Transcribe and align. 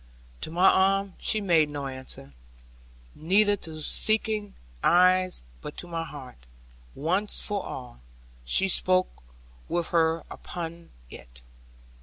To 0.41 0.49
my 0.49 0.67
arm 0.67 1.13
she 1.19 1.39
made 1.39 1.69
no 1.69 1.85
answer, 1.85 2.33
neither 3.13 3.55
to 3.57 3.73
my 3.75 3.81
seeking 3.81 4.55
eyes; 4.83 5.43
but 5.61 5.77
to 5.77 5.87
my 5.87 6.05
heart, 6.05 6.37
once 6.95 7.39
for 7.39 7.63
all, 7.63 7.99
she 8.43 8.67
spoke 8.67 9.21
with 9.69 9.89
her 9.89 10.21
own 10.21 10.25
upon 10.31 10.89
it. 11.11 11.43